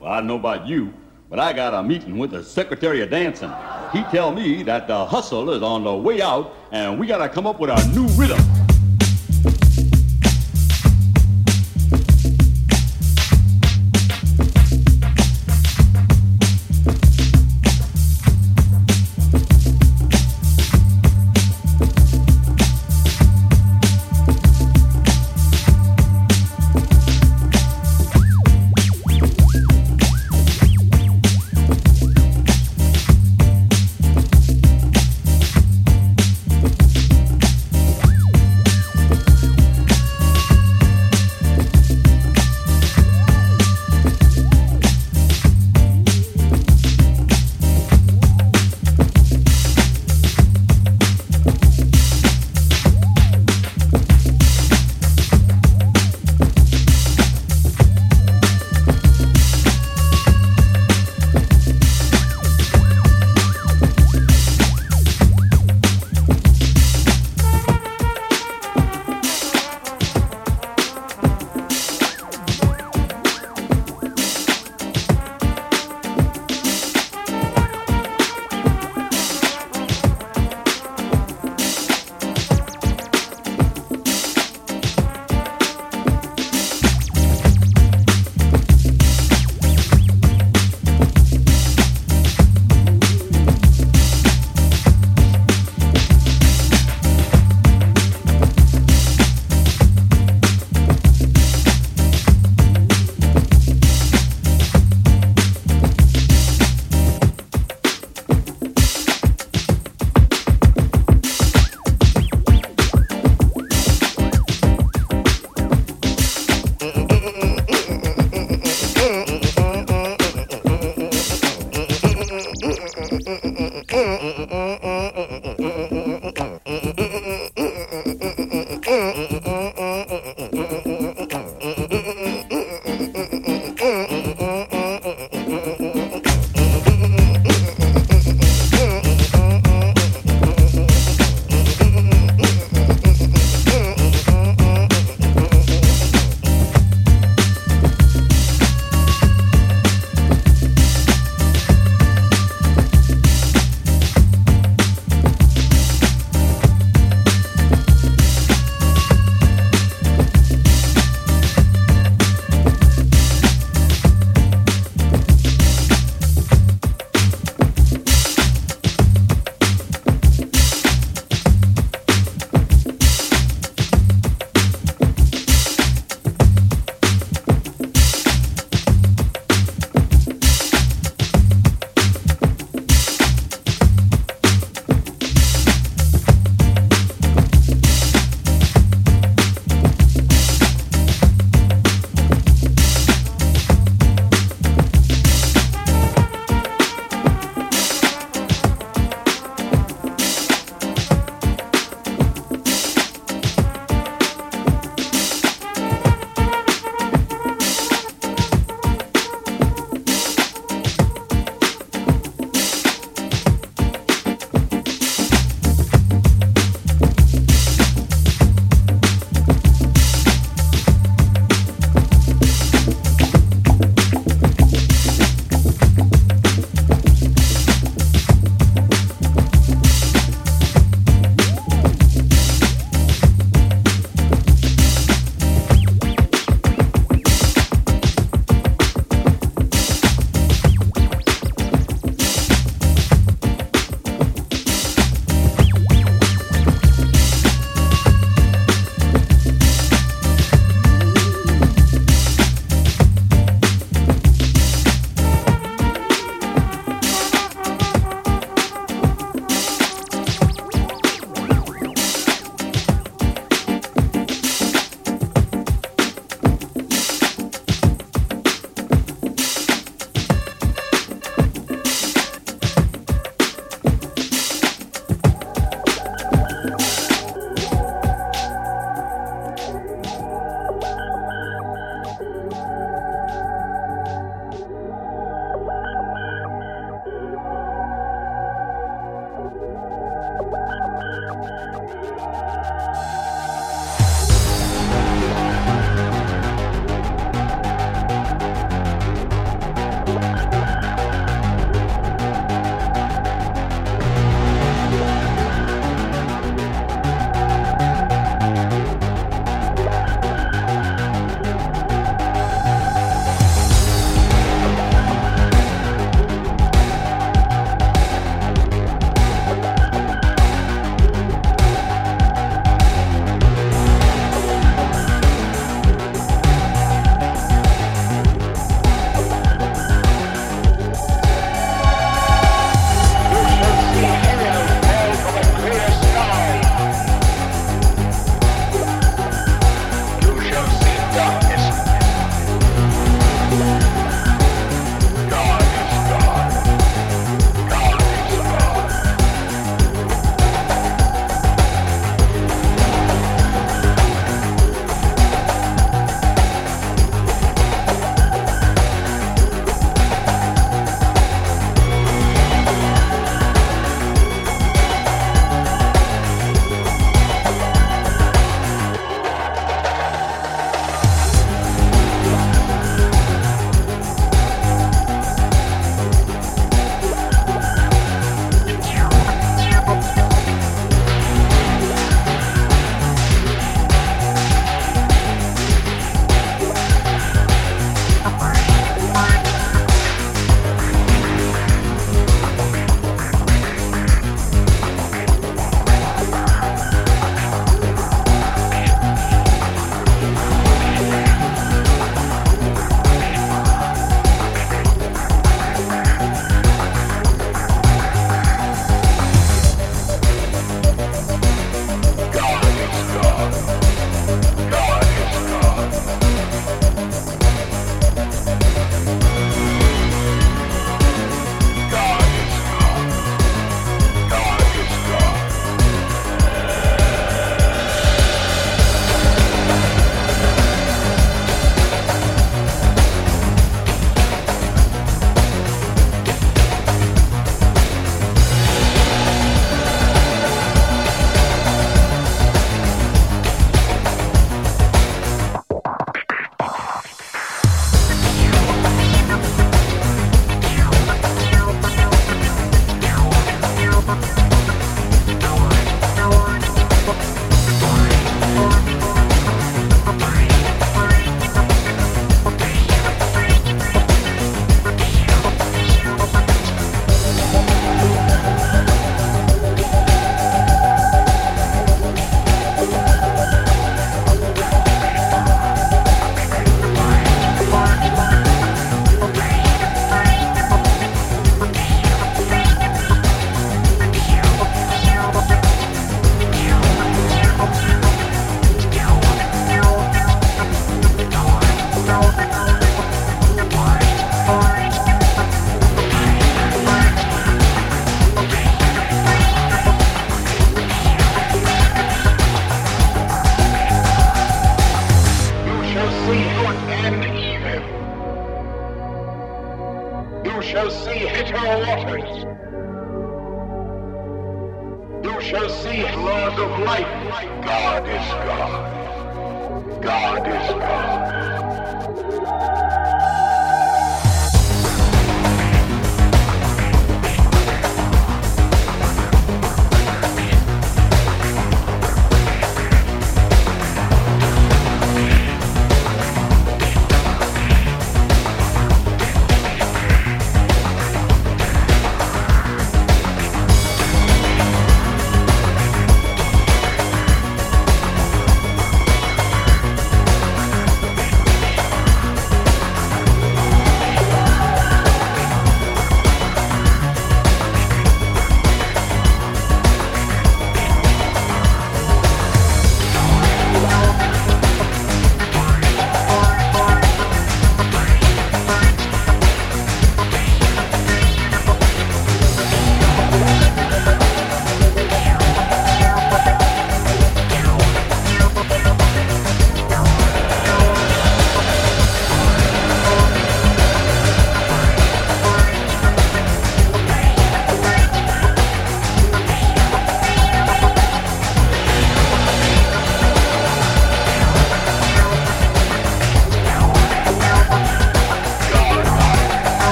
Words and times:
Well, 0.00 0.10
I 0.10 0.16
don't 0.16 0.28
know 0.28 0.36
about 0.36 0.66
you, 0.66 0.94
but 1.28 1.38
I 1.38 1.52
got 1.52 1.74
a 1.74 1.82
meeting 1.82 2.16
with 2.16 2.30
the 2.30 2.42
Secretary 2.42 3.02
of 3.02 3.10
Dancing. 3.10 3.52
He 3.92 4.02
tell 4.04 4.32
me 4.32 4.62
that 4.62 4.88
the 4.88 5.04
hustle 5.04 5.50
is 5.50 5.62
on 5.62 5.84
the 5.84 5.94
way 5.94 6.22
out, 6.22 6.56
and 6.72 6.98
we 6.98 7.06
gotta 7.06 7.28
come 7.28 7.46
up 7.46 7.60
with 7.60 7.68
a 7.68 7.88
new 7.88 8.06
rhythm. 8.14 8.40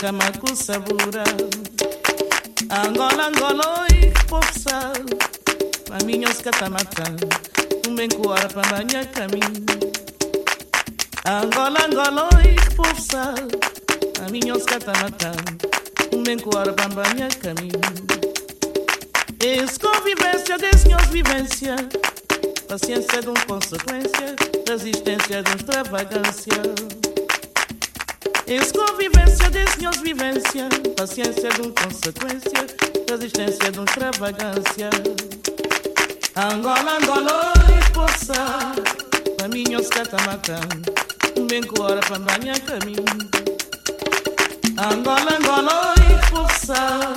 Sem 0.00 0.12
macama 0.12 0.32
com 0.38 0.54
sabura. 0.54 1.24
Angola, 2.70 3.28
Angola, 3.28 3.80
oi, 3.80 4.12
povo 4.28 4.58
sal, 4.58 4.92
maminhos 5.88 6.40
catamatan, 6.42 7.16
um 7.88 7.94
para 8.48 8.70
banhar 8.70 9.06
caminho. 9.06 9.64
Angola, 11.24 11.86
Angola, 11.86 12.28
oi, 12.36 12.56
povo 12.74 13.00
sal, 13.00 13.34
maminhos 14.20 14.64
um 16.12 16.38
coara 16.38 16.72
para 16.72 16.88
banhar 16.88 17.34
caminho. 17.36 17.80
Convivência 19.80 20.58
de 20.58 20.78
senhores 20.78 21.08
vivência, 21.08 21.76
paciência 22.68 23.22
de 23.22 23.28
um 23.28 23.34
consequência, 23.46 24.36
resistência 24.68 25.42
de 25.42 25.50
um 25.50 25.54
extravagância. 25.54 27.05
Es 28.46 28.70
convivência 28.70 29.50
de 29.50 29.68
senhores 29.72 30.00
vivência, 30.00 30.68
paciência 30.96 31.48
de 31.50 31.62
um 31.62 31.72
consequência, 31.72 32.66
resistência 33.10 33.72
de 33.72 33.80
um 33.80 33.84
extravagância. 33.84 34.88
Angola, 36.36 36.96
Angola, 36.96 37.52
oi, 37.56 37.92
poça, 37.92 38.72
caminhos 39.40 39.88
catamatã, 39.88 40.60
bem 41.48 41.62
coara 41.64 42.00
para 42.02 42.20
banhar 42.20 42.60
caminho. 42.60 43.04
Angola, 44.78 45.38
Angola, 45.40 45.94
oi, 45.98 46.30
poça, 46.30 47.16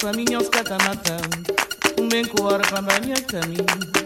caminhos 0.00 0.48
catamatã, 0.48 1.16
bem 2.10 2.24
coara 2.24 2.64
para 2.68 2.82
banhar 2.82 3.20
caminho. 3.22 4.05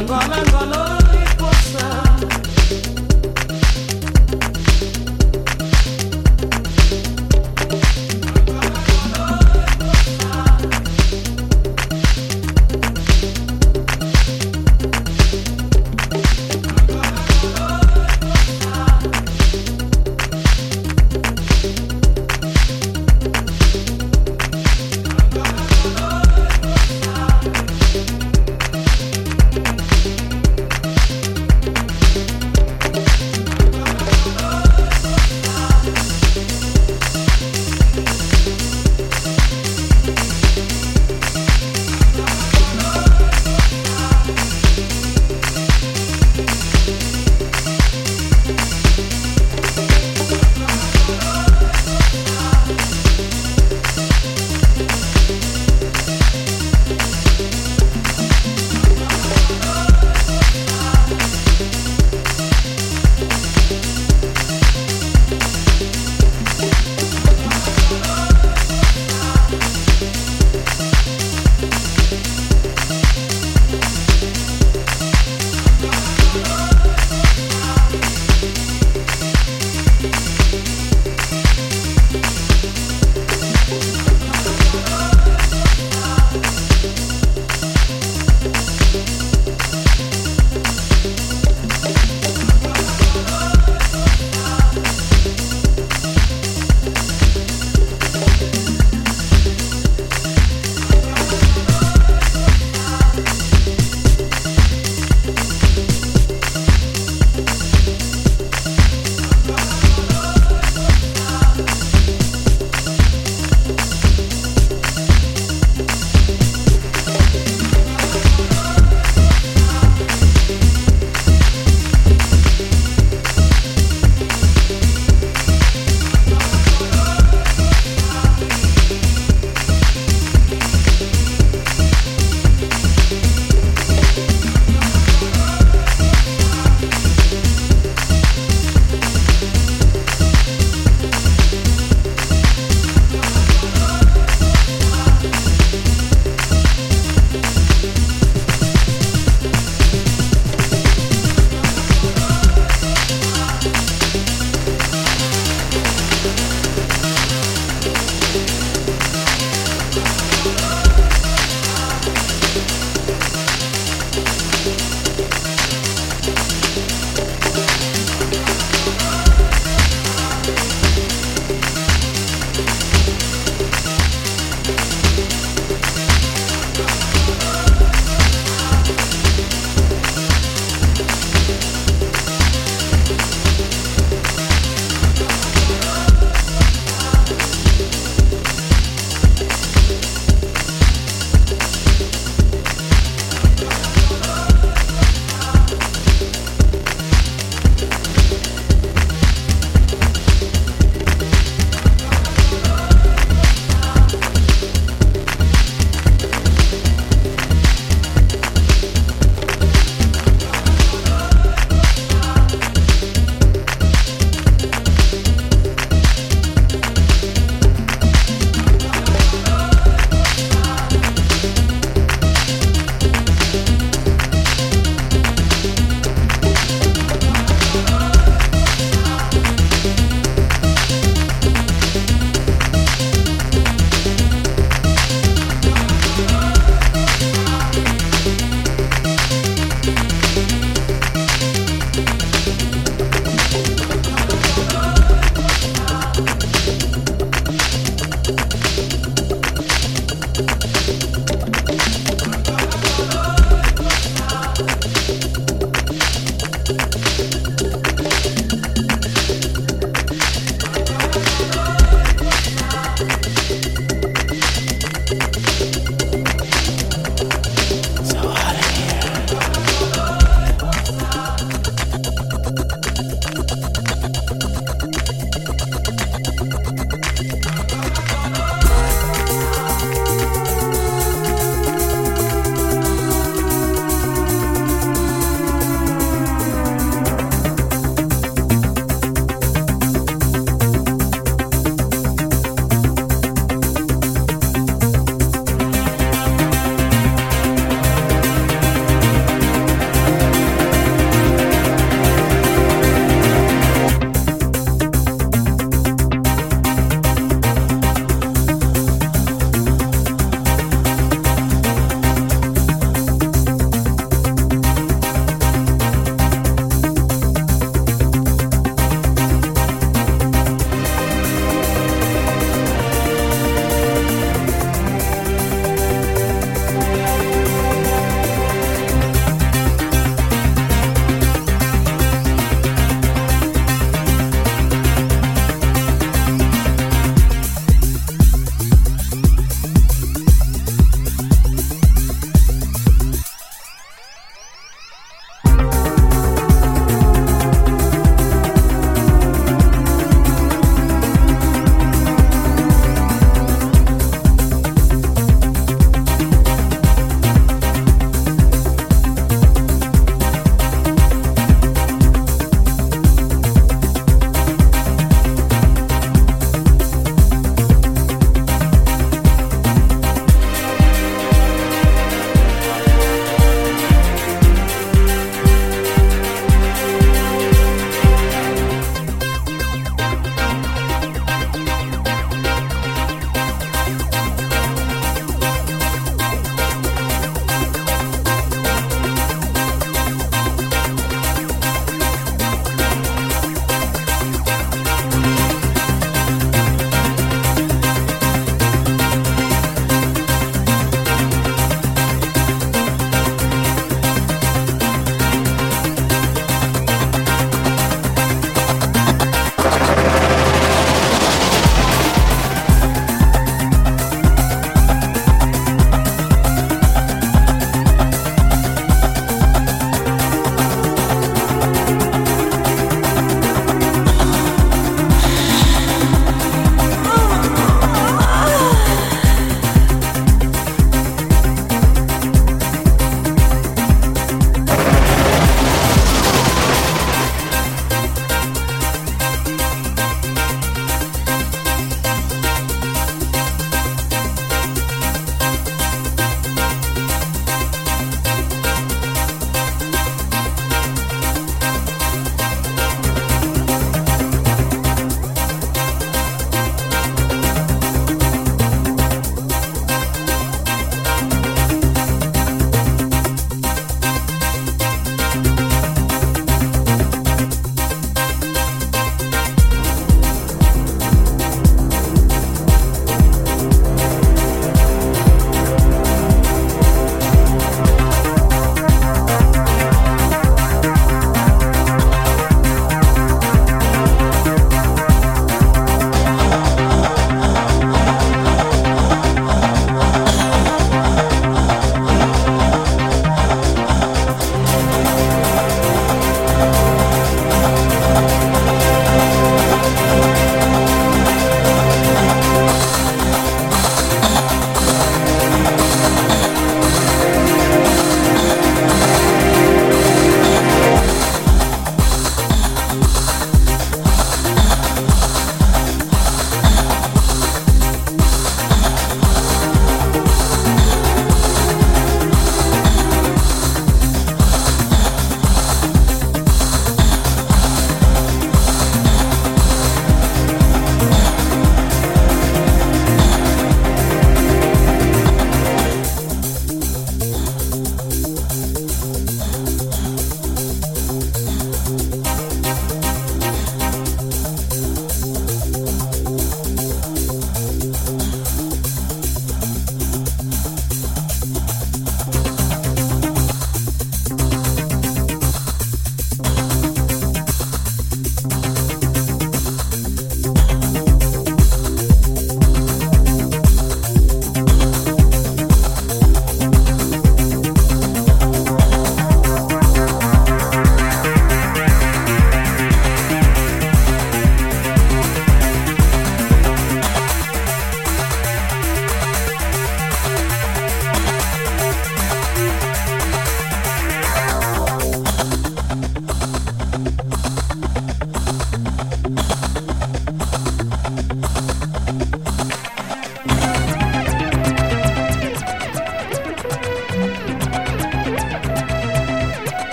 Angola, 0.00 0.36
Angola, 0.40 0.89